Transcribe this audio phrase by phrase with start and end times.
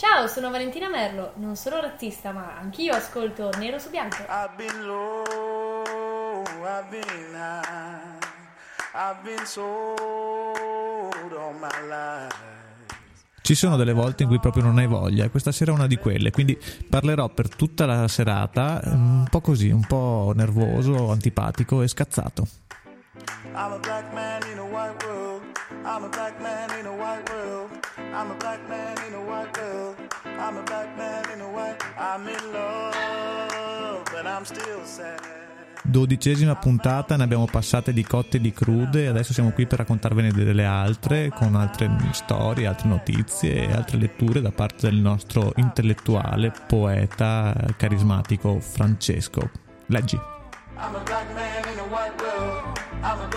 [0.00, 4.22] Ciao, sono Valentina Merlo, non sono razzista, ma anch'io ascolto Nero su Bianco.
[4.30, 8.16] I've been low, I've been high,
[8.94, 9.66] I've been sold
[11.36, 12.34] all my life.
[13.42, 15.86] Ci sono delle volte in cui proprio non hai voglia e questa sera è una
[15.86, 16.58] di quelle, quindi
[16.88, 22.46] parlerò per tutta la serata un po' così, un po' nervoso, antipatico e scazzato.
[23.52, 25.19] I'm a black man in a white world.
[25.84, 27.70] I'm a black man in a white world.
[28.12, 29.96] I'm a black man in a white world.
[30.24, 31.76] I'm a black man in a white.
[31.96, 35.20] I'm in love, but I'm still sad.
[35.82, 40.30] Dodicesima puntata, ne abbiamo passate di cotte e di crude, adesso siamo qui per raccontarvene
[40.30, 46.52] delle altre, con altre storie, altre notizie e altre letture da parte del nostro intellettuale,
[46.66, 49.50] poeta, carismatico Francesco.
[49.86, 50.16] Leggi.
[50.76, 52.78] I'm a black man in a white world.
[53.02, 53.28] I'm a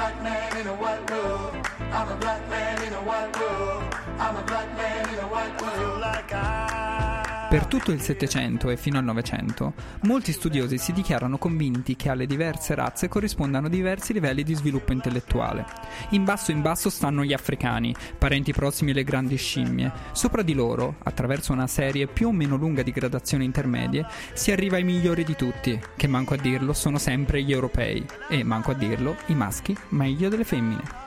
[7.53, 12.25] Per tutto il Settecento e fino al Novecento, molti studiosi si dichiarano convinti che alle
[12.25, 15.63] diverse razze corrispondano diversi livelli di sviluppo intellettuale.
[16.09, 19.91] In basso in basso stanno gli africani, parenti prossimi alle grandi scimmie.
[20.13, 24.77] Sopra di loro, attraverso una serie più o meno lunga di gradazioni intermedie, si arriva
[24.77, 28.75] ai migliori di tutti, che manco a dirlo sono sempre gli europei, e manco a
[28.75, 31.01] dirlo i maschi meglio delle femmine.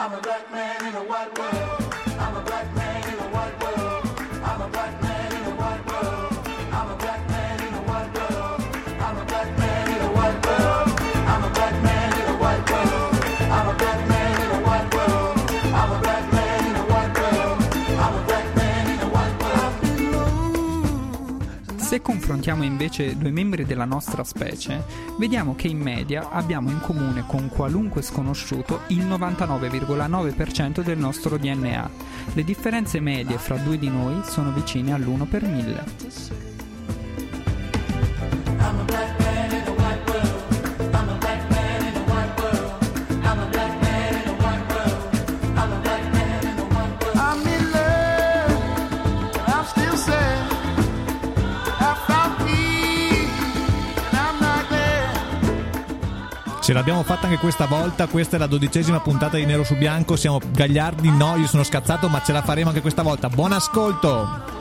[0.00, 1.87] I'm a black man in a white world.
[21.98, 24.84] Se confrontiamo invece due membri della nostra specie,
[25.18, 31.90] vediamo che in media abbiamo in comune con qualunque sconosciuto il 99,9% del nostro DNA.
[32.34, 36.36] Le differenze medie fra due di noi sono vicine all'1 per 1000.
[56.68, 60.16] Ce l'abbiamo fatta anche questa volta, questa è la dodicesima puntata di Nero su Bianco,
[60.16, 63.30] siamo gagliardi, no, io sono scazzato, ma ce la faremo anche questa volta.
[63.30, 64.57] Buon ascolto!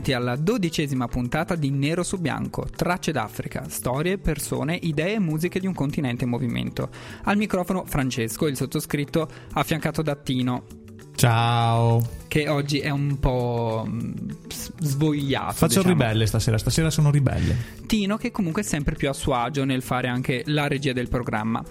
[0.00, 5.60] Benvenuti alla dodicesima puntata di Nero su Bianco, Tracce d'Africa, storie, persone, idee e musiche
[5.60, 6.88] di un continente in movimento.
[7.24, 10.64] Al microfono Francesco, il sottoscritto, affiancato da Tino,
[11.20, 12.02] Ciao!
[12.28, 14.12] che oggi è un po' mm,
[14.78, 15.52] svogliato.
[15.52, 15.88] Faccio diciamo.
[15.88, 17.56] ribelle stasera, stasera sono ribelle.
[17.86, 21.08] Tino che comunque è sempre più a suo agio nel fare anche la regia del
[21.08, 21.62] programma.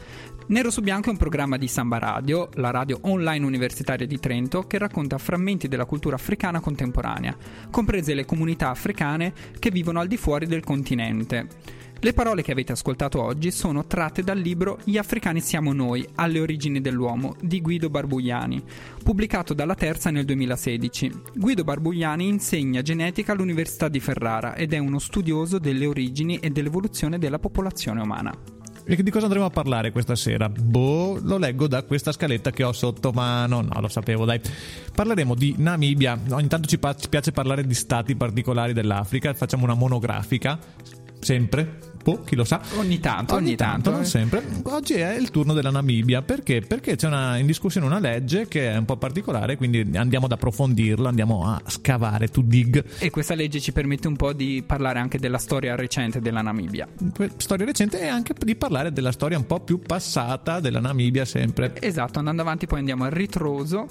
[0.49, 4.63] Nero su Bianco è un programma di Samba Radio, la radio online universitaria di Trento,
[4.63, 7.37] che racconta frammenti della cultura africana contemporanea,
[7.69, 11.47] comprese le comunità africane che vivono al di fuori del continente.
[11.99, 16.39] Le parole che avete ascoltato oggi sono tratte dal libro Gli africani siamo noi, alle
[16.39, 18.63] origini dell'uomo di Guido Barbugliani,
[19.03, 21.11] pubblicato dalla Terza nel 2016.
[21.35, 27.19] Guido Barbugliani insegna genetica all'Università di Ferrara ed è uno studioso delle origini e dell'evoluzione
[27.19, 28.58] della popolazione umana.
[28.91, 30.49] E di cosa andremo a parlare questa sera?
[30.49, 33.61] Boh, lo leggo da questa scaletta che ho sotto mano.
[33.61, 34.41] No, lo sapevo, dai.
[34.95, 36.19] Parleremo di Namibia.
[36.31, 39.31] Ogni tanto ci, pa- ci piace parlare di stati particolari dell'Africa.
[39.35, 40.57] Facciamo una monografica.
[41.19, 41.88] Sempre.
[42.03, 42.61] Boh, chi lo sa.
[42.77, 43.91] Ogni tanto, ogni, tanto.
[43.91, 44.43] non sempre.
[44.63, 46.21] Oggi è il turno della Namibia.
[46.21, 46.61] Perché?
[46.61, 50.31] Perché c'è una- in discussione una legge che è un po' particolare, quindi andiamo ad
[50.31, 52.83] approfondirla, andiamo a scavare, to dig.
[52.99, 56.87] E questa legge ci permette un po' di parlare anche della storia recente della Namibia.
[57.37, 61.73] Storia recente e anche di parlare della storia un po' più passata della Namibia sempre.
[61.79, 63.87] Esatto, andando avanti poi andiamo al ritroso.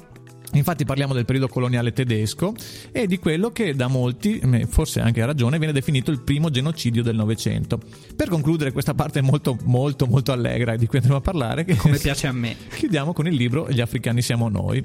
[0.53, 2.55] Infatti parliamo del periodo coloniale tedesco
[2.91, 7.03] e di quello che da molti, forse anche a ragione, viene definito il primo genocidio
[7.03, 7.79] del Novecento.
[8.17, 11.99] Per concludere questa parte molto molto molto allegra di cui andremo a parlare, che Come
[12.01, 12.57] piace a me.
[12.75, 14.83] chiudiamo con il libro Gli africani siamo noi.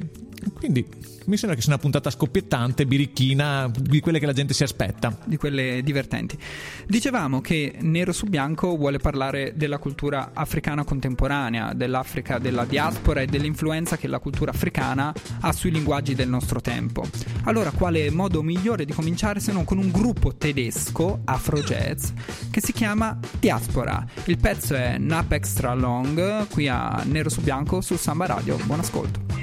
[0.51, 0.85] Quindi
[1.25, 5.17] mi sembra che sia una puntata scoppiettante, birichina, di quelle che la gente si aspetta.
[5.25, 6.37] di quelle divertenti.
[6.87, 13.25] Dicevamo che Nero su Bianco vuole parlare della cultura africana contemporanea, dell'Africa, della diaspora e
[13.25, 17.05] dell'influenza che la cultura africana ha sui linguaggi del nostro tempo.
[17.43, 22.09] Allora, quale modo migliore di cominciare se non con un gruppo tedesco, Afro Jazz,
[22.51, 24.05] che si chiama Diaspora.
[24.25, 28.57] Il pezzo è Nap Extra Long, qui a Nero su Bianco su Samba Radio.
[28.65, 29.42] Buon ascolto.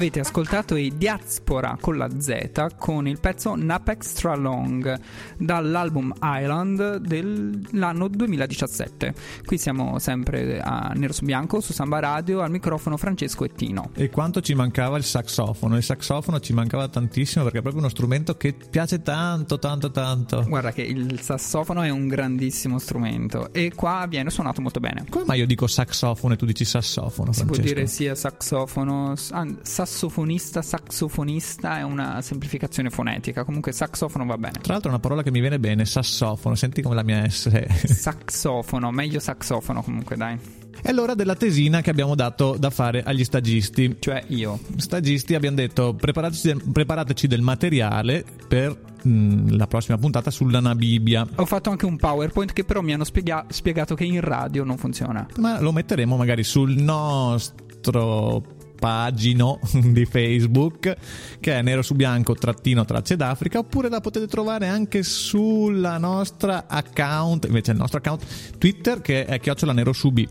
[0.00, 4.98] Avete ascoltato i Diaspora con la Z con il pezzo Nap Extra Long
[5.36, 9.14] dall'album Island dell'anno 2017.
[9.44, 13.90] Qui siamo sempre a Nero su Bianco su Samba Radio, al microfono Francesco e Tino.
[13.94, 15.76] E quanto ci mancava il saxofono?
[15.76, 20.46] Il saxofono ci mancava tantissimo perché è proprio uno strumento che piace tanto, tanto, tanto.
[20.48, 25.04] Guarda che il sassofono è un grandissimo strumento e qua viene suonato molto bene.
[25.10, 27.34] Come mai io dico saxofono e tu dici sassofono?
[27.34, 27.74] Si può Francesco?
[27.74, 29.46] dire sia saxofono, ah,
[29.90, 34.60] sassofonista, saxofonista è una semplificazione fonetica, comunque saxofono va bene.
[34.60, 37.50] Tra l'altro è una parola che mi viene bene, sassofono, senti come la mia S.
[37.90, 40.38] Saxofono, meglio saxofono comunque dai.
[40.80, 43.96] È l'ora della tesina che abbiamo dato da fare agli stagisti.
[43.98, 44.60] Cioè io.
[44.76, 48.74] Stagisti abbiamo detto preparateci del, preparateci del materiale per
[49.06, 51.26] mm, la prossima puntata sulla Namibia.
[51.34, 54.78] Ho fatto anche un PowerPoint che però mi hanno spiega- spiegato che in radio non
[54.78, 55.26] funziona.
[55.36, 60.96] Ma lo metteremo magari sul nostro pagino di Facebook
[61.38, 66.64] che è nero su bianco trattino tracce d'Africa oppure la potete trovare anche sulla nostra
[66.66, 68.24] account invece il nostro account
[68.58, 70.26] Twitter che è chiocciola nero su B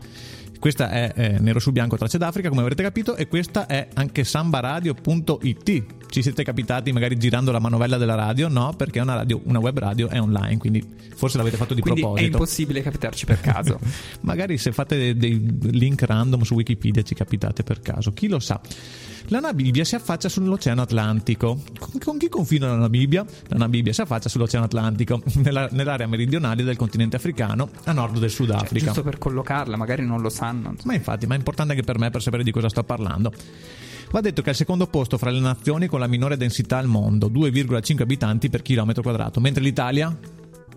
[0.60, 4.24] questa è eh, Nero su Bianco Tracce d'Africa, come avrete capito, e questa è anche
[4.24, 5.99] sambaradio.it.
[6.10, 8.48] Ci siete capitati magari girando la manovella della radio?
[8.48, 10.84] No, perché è una, radio, una web radio è online, quindi
[11.14, 12.32] forse l'avete fatto di Quindi è proposito.
[12.32, 13.78] impossibile capitarci per caso.
[14.22, 18.40] Magari se fate dei, dei link random su Wikipedia ci capitate per caso, chi lo
[18.40, 18.60] sa.
[19.28, 21.62] La Namibia si affaccia sull'Oceano Atlantico.
[22.02, 23.24] Con, chi confina la Namibia?
[23.46, 28.30] La Namibia si affaccia sull'Oceano Atlantico, nella- nell'area meridionale del continente africano, a nord del
[28.30, 28.86] Sudafrica.
[28.86, 30.74] Giusto per collocarla, magari non lo sanno.
[30.82, 33.32] Ma infatti, ma è importante anche per me per sapere di cosa sto parlando.
[34.10, 36.86] Va detto che è al secondo posto fra le nazioni con la minore densità al
[36.86, 40.16] mondo, 2,5 abitanti per chilometro quadrato, mentre l'Italia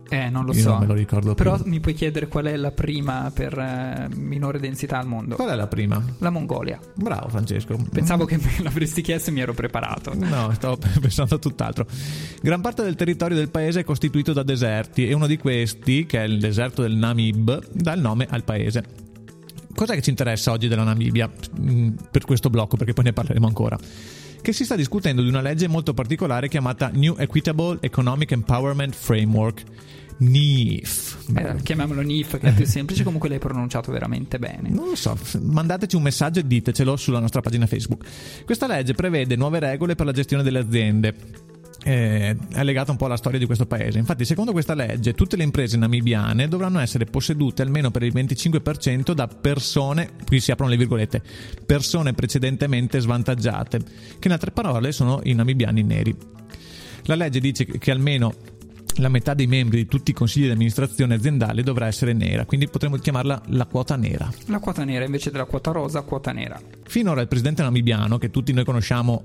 [0.09, 0.69] Eh, non lo Io so.
[0.71, 1.67] non me lo ricordo Però più.
[1.71, 5.35] mi puoi chiedere qual è la prima per eh, minore densità al mondo?
[5.35, 6.03] Qual è la prima?
[6.19, 6.77] La Mongolia.
[6.93, 7.75] Bravo Francesco.
[7.91, 10.13] Pensavo che me l'avresti chiesto e mi ero preparato.
[10.13, 11.87] No, stavo pensando a tutt'altro.
[12.41, 16.19] Gran parte del territorio del paese è costituito da deserti e uno di questi, che
[16.19, 18.83] è il deserto del Namib, dà il nome al paese.
[19.75, 21.29] Cos'è che ci interessa oggi della Namibia
[21.59, 22.77] mm, per questo blocco?
[22.77, 23.77] Perché poi ne parleremo ancora.
[24.41, 29.63] Che si sta discutendo di una legge molto particolare chiamata New Equitable Economic Empowerment Framework.
[30.15, 31.27] NEEF.
[31.35, 34.69] Eh, chiamiamolo NIF, che è più semplice, comunque l'hai pronunciato veramente bene.
[34.69, 38.05] Non lo so, mandateci un messaggio e ditecelo sulla nostra pagina Facebook.
[38.45, 41.15] Questa legge prevede nuove regole per la gestione delle aziende.
[41.83, 43.97] Eh, è legata un po' alla storia di questo paese.
[43.97, 49.11] Infatti, secondo questa legge, tutte le imprese namibiane dovranno essere possedute almeno per il 25%
[49.13, 51.21] da persone, qui si aprono le virgolette,
[51.65, 53.79] persone precedentemente svantaggiate,
[54.19, 56.15] che in altre parole sono i namibiani neri.
[57.05, 58.33] La legge dice che almeno
[58.97, 62.67] la metà dei membri di tutti i consigli di amministrazione aziendale dovrà essere nera, quindi
[62.67, 64.31] potremmo chiamarla la quota nera.
[64.47, 66.61] La quota nera invece della quota rosa, quota nera.
[66.83, 69.23] Finora il presidente namibiano, che tutti noi conosciamo,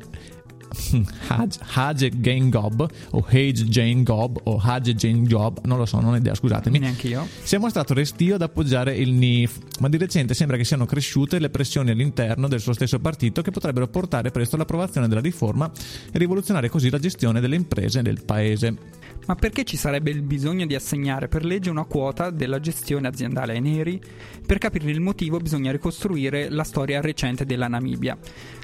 [1.29, 6.01] Haj- Hage Jane Gob, o Hage Jane Gob, o Hage Jane Job, non lo so,
[6.01, 6.79] non ho idea, scusatemi.
[6.79, 7.27] Neanche io.
[7.43, 11.39] Si è mostrato restio ad appoggiare il NIF, ma di recente sembra che siano cresciute
[11.39, 15.71] le pressioni all'interno del suo stesso partito che potrebbero portare presto all'approvazione della riforma
[16.13, 18.77] e rivoluzionare così la gestione delle imprese nel paese.
[19.27, 23.53] Ma perché ci sarebbe il bisogno di assegnare per legge una quota della gestione aziendale
[23.53, 24.01] ai neri?
[24.47, 28.17] Per capire il motivo bisogna ricostruire la storia recente della Namibia.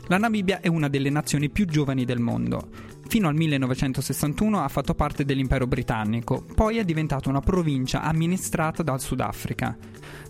[0.08, 2.68] La Namibia è una delle nazioni più giovani del mondo.
[3.08, 9.00] Fino al 1961 ha fatto parte dell'impero britannico, poi è diventata una provincia amministrata dal
[9.00, 9.74] Sudafrica.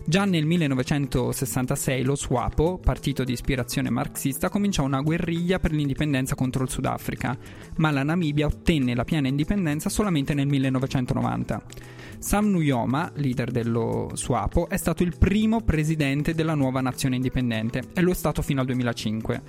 [0.05, 6.63] Già nel 1966 lo SWAPO, partito di ispirazione marxista, cominciò una guerriglia per l'indipendenza contro
[6.63, 7.37] il Sudafrica,
[7.77, 11.63] ma la Namibia ottenne la piena indipendenza solamente nel 1990.
[12.19, 18.01] Sam Nujoma, leader dello SWAPO, è stato il primo presidente della nuova nazione indipendente e
[18.01, 19.41] lo è stato fino al 2005.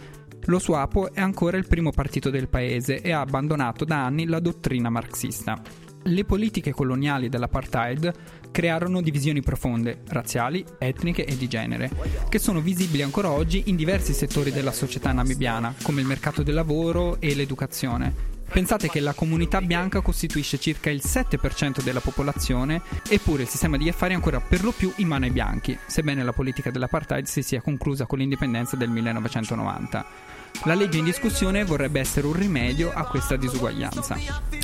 [0.45, 4.41] Lo SWAPO è ancora il primo partito del paese e ha abbandonato da anni la
[4.41, 5.61] dottrina marxista.
[6.03, 8.13] Le politiche coloniali dell'apartheid
[8.53, 11.91] crearono divisioni profonde, razziali, etniche e di genere,
[12.29, 16.55] che sono visibili ancora oggi in diversi settori della società namibiana, come il mercato del
[16.55, 18.36] lavoro e l'educazione.
[18.49, 23.89] Pensate che la comunità bianca costituisce circa il 7% della popolazione, eppure il sistema di
[23.89, 27.43] affari è ancora per lo più in mano ai bianchi, sebbene la politica dell'apartheid si
[27.43, 30.07] sia conclusa con l'indipendenza del 1990.
[30.65, 34.17] La legge in discussione vorrebbe essere un rimedio a questa disuguaglianza.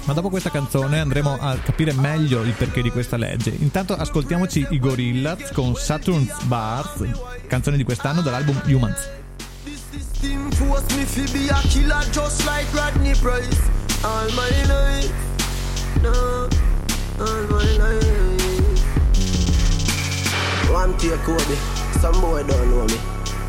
[0.04, 3.50] Ma dopo questa canzone andremo a capire meglio il perché di questa legge.
[3.58, 7.04] Intanto ascoltiamoci i Gorillaz con Saturn's Bars,
[7.46, 9.20] canzone di quest'anno dall'album Humans.
[10.22, 13.60] System force me fi be a killer just like Rodney Price.
[14.04, 15.10] All my life,
[16.00, 16.48] no,
[17.18, 18.78] all my life.
[20.70, 21.56] One take Kobe,
[21.98, 22.98] some boy don't know me.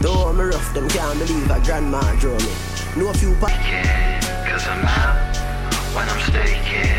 [0.02, 2.52] Though me rough, them can't believe a grandma draw me.
[2.98, 3.54] Know a few pa-
[4.50, 5.36] Cause I'm out
[5.94, 6.93] when I'm staking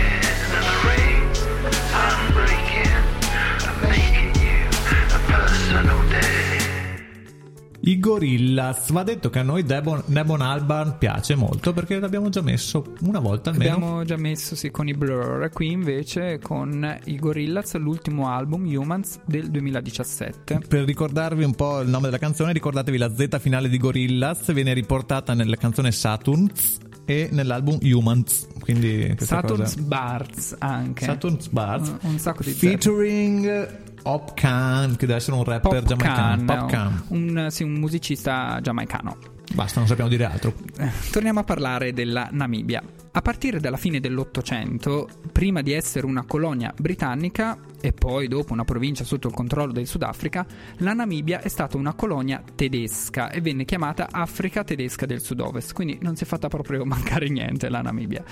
[7.86, 8.90] I Gorillaz.
[8.92, 13.18] Va detto che a noi Devon, Devon Albarn piace molto perché l'abbiamo già messo una
[13.18, 13.74] volta almeno.
[13.74, 19.20] Abbiamo già messo sì con i Blur, qui invece con i Gorillaz, l'ultimo album Humans
[19.26, 20.60] del 2017.
[20.66, 24.72] Per ricordarvi un po' il nome della canzone, ricordatevi la Z finale di Gorillaz, viene
[24.72, 28.46] riportata nella canzone Saturns e nell'album Humans.
[28.60, 31.04] Quindi Saturn's cosa- Bars anche.
[31.04, 35.84] Saturn's Bars Un- un sacco di featuring Op Khan, che deve essere un rapper Pop
[35.84, 36.36] giamaicano.
[36.36, 37.04] Khan, Pop Khan.
[37.08, 39.16] Un, sì, un musicista giamaicano.
[39.54, 40.52] Basta, non sappiamo dire altro.
[40.78, 42.82] Eh, Torniamo a parlare della Namibia.
[43.16, 48.64] A partire dalla fine dell'Ottocento, prima di essere una colonia britannica e poi dopo una
[48.64, 50.44] provincia sotto il controllo del Sudafrica,
[50.78, 55.96] la Namibia è stata una colonia tedesca e venne chiamata Africa tedesca del sud-ovest, quindi
[56.00, 58.24] non si è fatta proprio mancare niente la Namibia.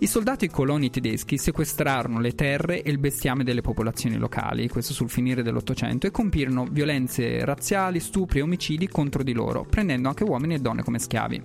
[0.00, 5.08] I soldati coloni tedeschi sequestrarono le terre e il bestiame delle popolazioni locali, questo sul
[5.08, 10.52] finire dell'Ottocento, e compirono violenze razziali, stupri e omicidi contro di loro, prendendo anche uomini
[10.52, 11.42] e donne come schiavi.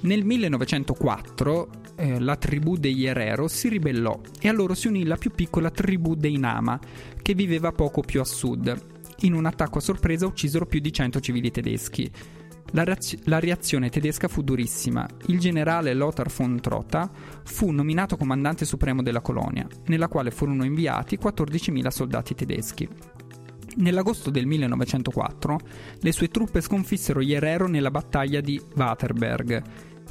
[0.00, 5.16] Nel 1904 eh, la tribù degli Herero si ribellò e a loro si unì la
[5.16, 6.78] più piccola tribù dei Nama,
[7.20, 8.76] che viveva poco più a sud.
[9.22, 12.08] In un attacco a sorpresa uccisero più di 100 civili tedeschi.
[12.72, 15.04] La, reaz- la reazione tedesca fu durissima.
[15.26, 17.10] Il generale Lothar von Trotta
[17.42, 22.88] fu nominato comandante supremo della colonia, nella quale furono inviati 14.000 soldati tedeschi.
[23.78, 25.58] Nell'agosto del 1904
[26.00, 29.62] le sue truppe sconfissero gli Herero nella battaglia di Waterberg.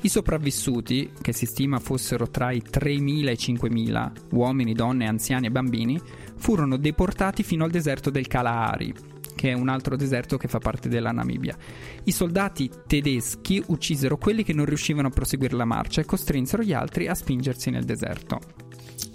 [0.01, 5.47] I sopravvissuti, che si stima fossero tra i 3.000 e i 5.000, uomini, donne, anziani
[5.47, 5.99] e bambini,
[6.35, 8.93] furono deportati fino al deserto del Kalahari,
[9.35, 11.57] che è un altro deserto che fa parte della Namibia.
[12.03, 16.73] I soldati tedeschi uccisero quelli che non riuscivano a proseguire la marcia e costrinsero gli
[16.73, 18.39] altri a spingersi nel deserto.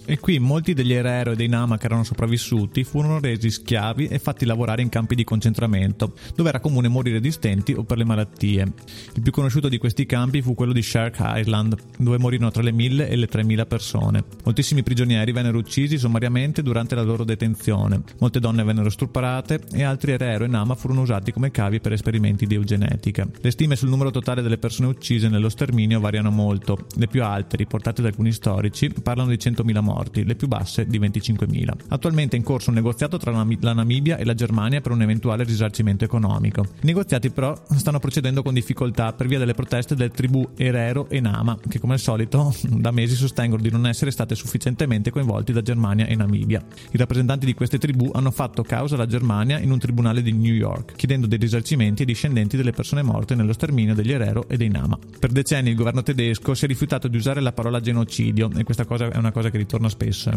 [0.04, 4.18] E qui molti degli Herero e dei Nama che erano sopravvissuti furono resi schiavi e
[4.18, 8.04] fatti lavorare in campi di concentramento, dove era comune morire di stenti o per le
[8.04, 8.72] malattie.
[9.14, 12.72] Il più conosciuto di questi campi fu quello di Shark Island, dove morirono tra le
[12.72, 14.24] 1000 e le 3000 persone.
[14.44, 20.12] Moltissimi prigionieri vennero uccisi sommariamente durante la loro detenzione, molte donne vennero stuprate e altri
[20.12, 23.26] Herero e Nama furono usati come cavi per esperimenti di eugenetica.
[23.40, 26.86] Le stime sul numero totale delle persone uccise nello sterminio variano molto.
[26.96, 29.91] Le più alte, riportate da alcuni storici, parlano di 100.000 morti,
[30.24, 31.70] le più basse di 25.000.
[31.88, 35.44] Attualmente è in corso un negoziato tra la Namibia e la Germania per un eventuale
[35.44, 36.66] risarcimento economico.
[36.82, 41.20] I negoziati però stanno procedendo con difficoltà per via delle proteste delle tribù Herero e
[41.20, 45.62] Nama, che come al solito da mesi sostengono di non essere state sufficientemente coinvolti da
[45.62, 46.62] Germania e Namibia.
[46.90, 50.54] I rappresentanti di queste tribù hanno fatto causa alla Germania in un tribunale di New
[50.54, 54.68] York, chiedendo dei risarcimenti ai discendenti delle persone morte nello sterminio degli Herero e dei
[54.68, 54.98] Nama.
[55.18, 58.84] Per decenni il governo tedesco si è rifiutato di usare la parola genocidio, e questa
[58.84, 60.30] cosa è una cosa che ritorna torna spesso.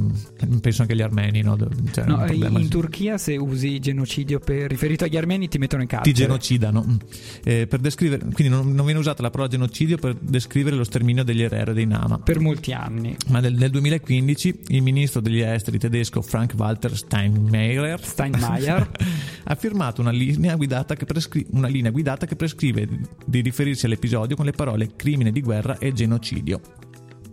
[0.61, 1.57] Penso anche agli armeni, no?
[1.91, 5.95] Cioè, No, in, Turchia se usi genocidio per riferito agli armeni ti mettono in ti
[5.95, 6.17] carcere.
[6.17, 6.85] genocidano.
[6.87, 6.95] Mm.
[7.43, 11.23] Eh, per descrivere, quindi non, non viene usata la parola genocidio per descrivere lo sterminio
[11.23, 12.19] degli Herero dei Nama.
[12.19, 13.15] Per molti anni.
[13.29, 18.89] Ma nel, nel 2015 il ministro degli esteri tedesco Frank Walter Steinmeier, Steinmeier.
[19.43, 22.87] ha firmato una linea, guidata che prescri- una linea guidata che prescrive
[23.25, 26.61] di riferirsi all'episodio con le parole crimine di guerra e genocidio.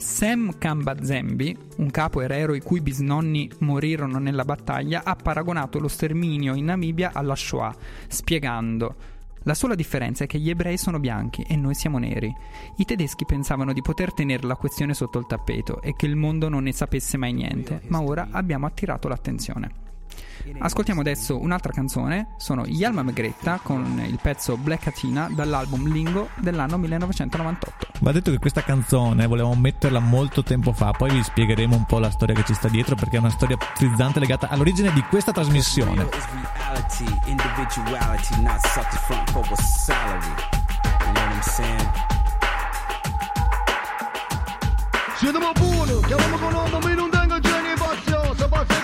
[0.02, 6.54] Sam Kambazembi, un capo erero i cui bisnonni morirono nella battaglia, ha paragonato lo sterminio
[6.54, 7.75] in Namibia alla Shoah,
[8.09, 8.97] spiegando
[9.44, 12.32] la sola differenza è che gli ebrei sono bianchi e noi siamo neri.
[12.78, 16.49] I tedeschi pensavano di poter tenere la questione sotto il tappeto e che il mondo
[16.49, 19.92] non ne sapesse mai niente, ma ora abbiamo attirato l'attenzione.
[20.59, 26.78] Ascoltiamo adesso un'altra canzone, sono Yalma Megretta con il pezzo Black Atina dall'album Lingo dell'anno
[26.78, 27.87] 1998.
[28.00, 31.99] Va detto che questa canzone volevamo metterla molto tempo fa, poi vi spiegheremo un po'
[31.99, 35.33] la storia che ci sta dietro perché è una storia frizzante legata all'origine di questa
[35.33, 35.95] trasmissione.
[35.95, 40.26] Real is reality, individuality, not sucked front for a salary.
[40.26, 41.90] You know what I'm saying?
[45.16, 48.83] Siamo buoni, chiamiamo con nome, mi non tengo genio pazzo Se faccio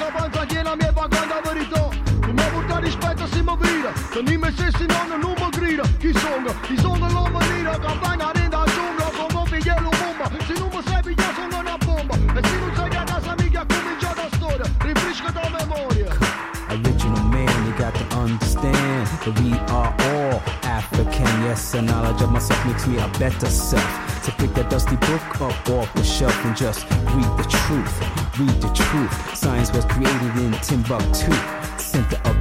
[2.78, 3.60] Waar spijt als iemand
[11.84, 12.14] bomba.
[12.14, 12.24] Bomba.
[14.78, 16.12] Rifrisca memoria.
[16.70, 21.42] Original man, you got to understand that we are all African.
[21.42, 24.22] Yes, the knowledge of myself makes me a better self.
[24.24, 28.38] To pick that dusty book up off the shelf and just read the truth.
[28.38, 29.36] Read the truth.
[29.36, 31.32] Science was created in Timbuktu,
[31.76, 32.37] center of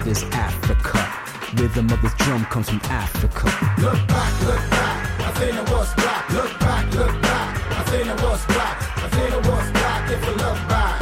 [0.00, 1.60] world is Africa.
[1.60, 3.46] Rhythm of this drum comes from Africa.
[3.80, 5.20] Look back, look back.
[5.20, 6.30] I think it was black.
[6.30, 7.70] Look back, look back.
[7.72, 8.98] I think it was black.
[8.98, 10.99] I think it was black if you look back.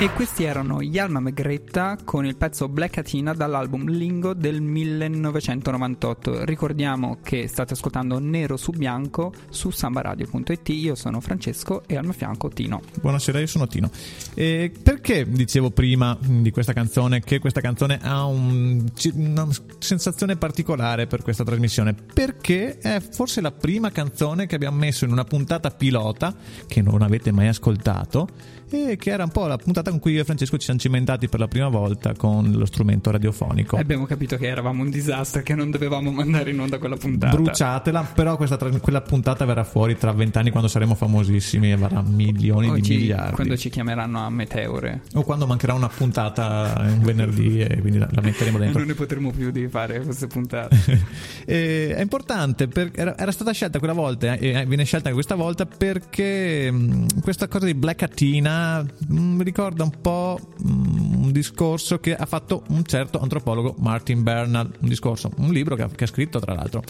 [0.00, 6.46] E questi erano Yalma Megretta con il pezzo Black Atina dall'album Lingo del 1998.
[6.46, 10.70] Ricordiamo che state ascoltando Nero su Bianco su sambaradio.it.
[10.70, 12.80] Io sono Francesco e al mio fianco Tino.
[12.98, 13.90] Buonasera, io sono Tino.
[14.32, 19.48] E perché dicevo prima mh, di questa canzone che questa canzone ha un- una
[19.80, 21.92] sensazione particolare per questa trasmissione?
[21.92, 26.34] Perché è forse la prima canzone che abbiamo messo in una puntata pilota
[26.66, 28.28] che non avete mai ascoltato
[28.70, 31.28] e che era un po' la puntata con cui io e Francesco ci siamo cimentati
[31.28, 33.76] per la prima volta con lo strumento radiofonico.
[33.76, 37.36] Abbiamo capito che eravamo un disastro che non dovevamo mandare in onda quella puntata.
[37.36, 42.66] Bruciatela, però questa quella puntata verrà fuori tra vent'anni quando saremo famosissimi e varrà milioni
[42.66, 43.34] di Oggi, miliardi.
[43.34, 45.02] quando ci chiameranno a Meteore.
[45.14, 48.78] O quando mancherà una puntata un venerdì e quindi la, la metteremo dentro.
[48.78, 50.78] non ne potremo più di fare queste puntate.
[51.44, 55.34] È importante, per- era, era stata scelta quella volta e eh, viene scelta anche questa
[55.34, 61.32] volta perché mh, questa cosa di Black Atina mh, mi ricorda un po' mh, un
[61.32, 65.88] discorso che ha fatto un certo antropologo Martin Bernal, un discorso, un libro che ha,
[65.88, 66.82] che ha scritto tra l'altro.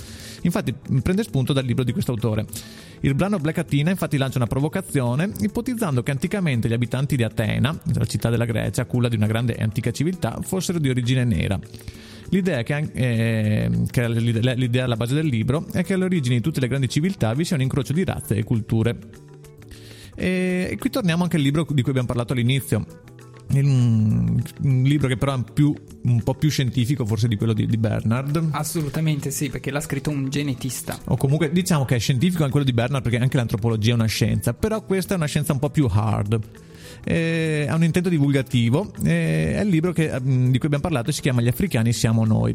[0.42, 2.46] Infatti mh, prende spunto dal libro di questo autore.
[3.00, 7.78] Il brano Black Atina infatti lancia una provocazione ipotizzando che anticamente gli abitanti di Atena,
[7.94, 11.58] la città della Grecia, culla di una grande e antica civiltà, fossero di origine nera.
[12.32, 16.60] L'idea che, eh, che l'idea alla base del libro è che alle origini di tutte
[16.60, 18.96] le grandi civiltà vi sia un incrocio di razze e culture.
[20.20, 22.84] E, qui torniamo anche al libro di cui abbiamo parlato all'inizio.
[23.52, 27.66] Un, un libro che però è più- un po' più scientifico forse di quello di,
[27.66, 28.50] di Bernard.
[28.52, 30.98] Assolutamente sì, perché l'ha scritto un genetista.
[31.06, 34.06] O comunque diciamo che è scientifico anche quello di Bernard perché anche l'antropologia è una
[34.06, 36.38] scienza, però questa è una scienza un po' più hard.
[37.02, 41.08] Eh, ha un intento divulgativo, eh, è il libro che, mm, di cui abbiamo parlato
[41.08, 42.54] e si chiama Gli africani siamo noi.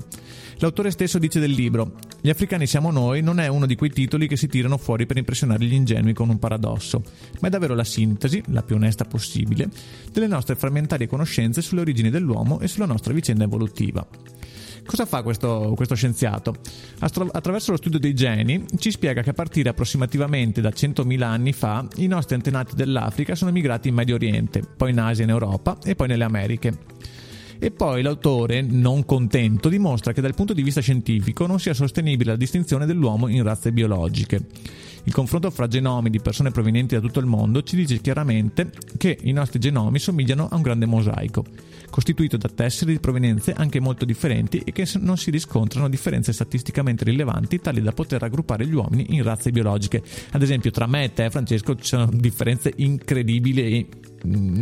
[0.60, 4.28] L'autore stesso dice del libro: Gli africani siamo noi non è uno di quei titoli
[4.28, 7.04] che si tirano fuori per impressionare gli ingenui con un paradosso,
[7.42, 9.70] ma è davvero la sintesi, la più onesta possibile,
[10.12, 14.06] delle nostre frammentarie conoscenze sulle origini dell'uomo e sulla nostra vicenda evolutiva.
[14.86, 16.58] Cosa fa questo, questo scienziato?
[17.00, 21.54] Astro- attraverso lo studio dei geni ci spiega che a partire approssimativamente da 100.000 anni
[21.54, 25.32] fa i nostri antenati dell'Africa sono migrati in Medio Oriente, poi in Asia e in
[25.32, 26.78] Europa e poi nelle Americhe.
[27.58, 32.32] E poi l'autore, non contento, dimostra che dal punto di vista scientifico non sia sostenibile
[32.32, 34.46] la distinzione dell'uomo in razze biologiche.
[35.08, 39.16] Il confronto fra genomi di persone provenienti da tutto il mondo ci dice chiaramente che
[39.22, 41.46] i nostri genomi somigliano a un grande mosaico,
[41.92, 47.04] costituito da tesseri di provenienze anche molto differenti e che non si riscontrano differenze statisticamente
[47.04, 50.02] rilevanti tali da poter raggruppare gli uomini in razze biologiche.
[50.32, 53.88] Ad esempio, tra me e te, Francesco, ci sono differenze incredibili e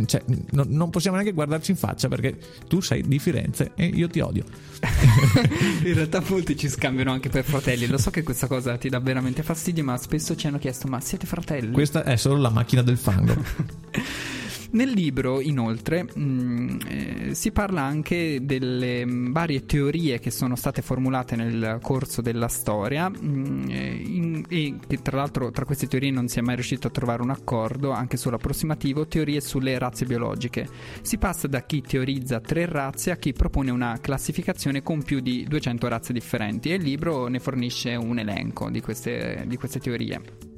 [0.06, 4.08] cioè, no- non possiamo neanche guardarci in faccia perché tu sei di Firenze e io
[4.08, 4.44] ti odio.
[5.84, 7.86] In realtà molti ci scambiano anche per fratelli.
[7.86, 11.00] Lo so che questa cosa ti dà veramente fastidio, ma spesso ci hanno chiesto: ma
[11.00, 11.72] siete fratelli?
[11.72, 13.34] Questa è solo la macchina del fango.
[14.74, 20.82] Nel libro, inoltre, mh, eh, si parla anche delle mh, varie teorie che sono state
[20.82, 26.10] formulate nel corso della storia mh, eh, in- e che tra l'altro tra queste teorie
[26.10, 30.06] non si è mai riuscito a trovare un accordo, anche solo approssimativo, teorie sulle razze
[30.06, 30.66] biologiche.
[31.02, 35.44] Si passa da chi teorizza tre razze a chi propone una classificazione con più di
[35.48, 40.53] 200 razze differenti e il libro ne fornisce un elenco di queste, di queste teorie.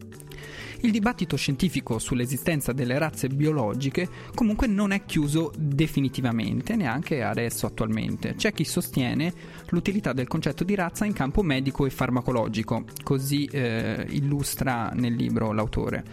[0.81, 8.35] Il dibattito scientifico sull'esistenza delle razze biologiche comunque non è chiuso definitivamente, neanche adesso attualmente.
[8.35, 9.33] C'è chi sostiene
[9.69, 15.53] l'utilità del concetto di razza in campo medico e farmacologico, così eh, illustra nel libro
[15.53, 16.05] l'autore.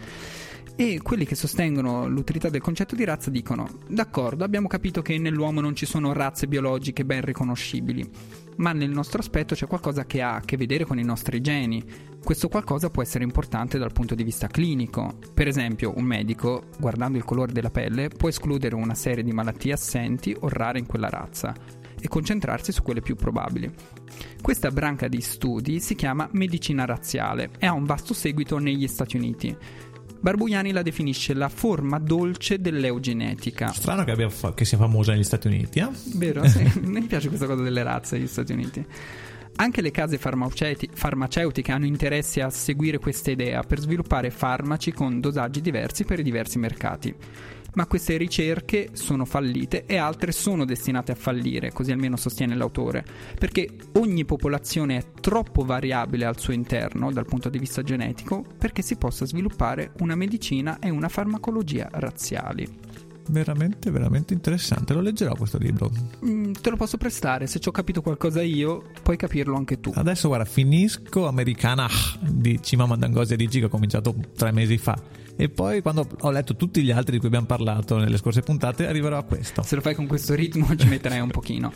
[0.76, 5.60] E quelli che sostengono l'utilità del concetto di razza dicono: d'accordo, abbiamo capito che nell'uomo
[5.60, 8.04] non ci sono razze biologiche ben riconoscibili,
[8.56, 11.84] ma nel nostro aspetto c'è qualcosa che ha a che vedere con i nostri geni.
[12.24, 15.18] Questo qualcosa può essere importante dal punto di vista clinico.
[15.32, 19.74] Per esempio, un medico, guardando il colore della pelle, può escludere una serie di malattie
[19.74, 21.54] assenti o rare in quella razza
[22.00, 23.72] e concentrarsi su quelle più probabili.
[24.42, 29.16] Questa branca di studi si chiama medicina razziale e ha un vasto seguito negli Stati
[29.16, 29.56] Uniti.
[30.24, 33.68] Barbugliani la definisce la forma dolce dell'eugenetica.
[33.68, 35.88] Strano che, fa- che sia famosa negli Stati Uniti, eh?
[36.14, 36.48] Vero?
[36.48, 38.82] Sì, mi piace questa cosa delle razze negli Stati Uniti.
[39.56, 45.20] Anche le case farmaceuti- farmaceutiche hanno interesse a seguire questa idea per sviluppare farmaci con
[45.20, 47.14] dosaggi diversi per i diversi mercati.
[47.74, 53.04] Ma queste ricerche sono fallite e altre sono destinate a fallire, così almeno sostiene l'autore,
[53.38, 58.82] perché ogni popolazione è troppo variabile al suo interno dal punto di vista genetico perché
[58.82, 62.94] si possa sviluppare una medicina e una farmacologia razziali.
[63.28, 64.92] Veramente, veramente interessante.
[64.92, 65.90] Lo leggerò questo libro.
[66.24, 69.92] Mm, te lo posso prestare, se ci ho capito qualcosa io, puoi capirlo anche tu.
[69.94, 71.88] Adesso, guarda, finisco Americana
[72.20, 74.98] di Chimamanda Ngozi Adichie che ho cominciato tre mesi fa.
[75.36, 78.86] E poi, quando ho letto tutti gli altri di cui abbiamo parlato nelle scorse puntate,
[78.86, 79.62] arriverò a questo.
[79.62, 81.72] Se lo fai con questo ritmo ci metterai un pochino.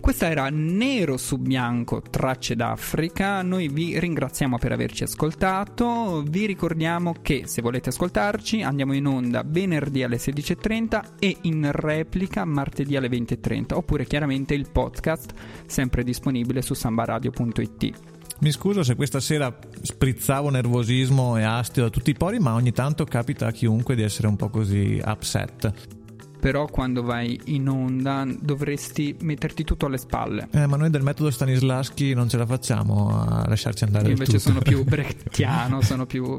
[0.00, 3.42] Questa era Nero su Bianco, Tracce d'Africa.
[3.42, 6.22] Noi vi ringraziamo per averci ascoltato.
[6.26, 12.44] Vi ricordiamo che se volete ascoltarci andiamo in onda venerdì alle 16.30 e in replica
[12.44, 13.74] martedì alle 20.30.
[13.74, 15.34] Oppure chiaramente il podcast
[15.66, 18.09] sempre disponibile su sambaradio.it.
[18.40, 22.72] Mi scuso se questa sera sprizzavo nervosismo e astio da tutti i pori, ma ogni
[22.72, 25.70] tanto capita a chiunque di essere un po' così upset.
[26.40, 30.48] Però quando vai in onda dovresti metterti tutto alle spalle.
[30.52, 34.38] Eh, ma noi del metodo Stanislaschi non ce la facciamo a lasciarci andare Io invece
[34.38, 34.44] tutto.
[34.48, 36.38] sono più brechtiano, sono più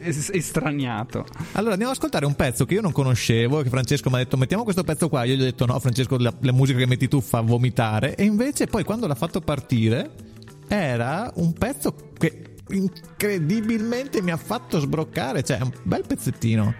[0.00, 1.24] es- estraniato.
[1.52, 4.36] Allora andiamo ad ascoltare un pezzo che io non conoscevo, che Francesco mi ha detto
[4.36, 7.06] mettiamo questo pezzo qua, io gli ho detto no Francesco la, la musica che metti
[7.06, 10.32] tu fa vomitare e invece poi quando l'ha fatto partire
[10.68, 16.74] era un pezzo che incredibilmente mi ha fatto sbroccare, cioè un bel pezzettino.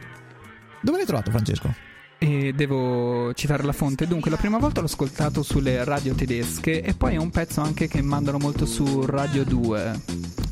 [0.83, 1.75] Dove l'hai trovato Francesco?
[2.19, 4.07] E devo citare la fonte.
[4.07, 7.87] Dunque, la prima volta l'ho ascoltato sulle radio tedesche e poi è un pezzo anche
[7.89, 10.01] che mandano molto su Radio 2.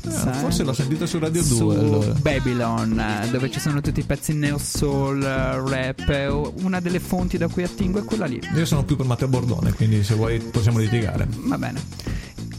[0.07, 0.27] Sai?
[0.27, 2.11] Ah, forse l'ho sentito su Radio 2 Su allora.
[2.13, 6.09] Babylon, eh, dove ci sono tutti i pezzi neo soul, eh, rap.
[6.09, 6.27] eh,
[6.61, 8.39] Una delle fonti da cui attingo è quella lì.
[8.55, 11.27] Io sono più per Matteo Bordone, quindi se vuoi possiamo litigare.
[11.29, 11.81] Va bene.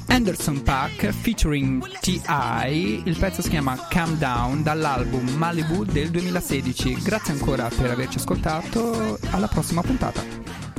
[0.08, 3.02] Anderson Pack featuring T.I.
[3.04, 7.02] Il pezzo si chiama Calm Down dall'album Malibu del 2016.
[7.02, 9.18] Grazie ancora per averci ascoltato.
[9.30, 10.22] Alla prossima puntata.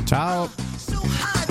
[0.04, 1.45] Ciao!